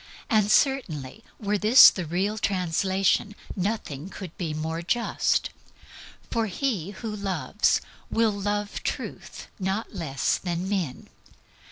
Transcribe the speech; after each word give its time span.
And, 0.31 0.49
certainly, 0.51 1.23
were 1.39 1.59
this 1.59 1.91
the 1.91 2.07
real 2.07 2.39
translation, 2.39 3.35
nothing 3.55 4.09
could 4.09 4.35
be 4.35 4.51
more 4.51 4.81
just; 4.81 5.51
for 6.31 6.47
he 6.47 6.89
who 6.89 7.15
loves 7.15 7.81
will 8.09 8.31
love 8.31 8.81
Truth 8.81 9.45
not 9.59 9.93
less 9.93 10.39
than 10.39 10.67
men. 10.67 11.07